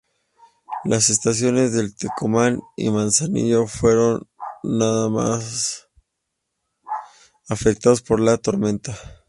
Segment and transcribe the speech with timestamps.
[0.83, 4.27] Las estaciones de Tecomán y Manzanillo fueron
[4.63, 5.89] los más
[7.47, 8.97] afectados por la tormenta.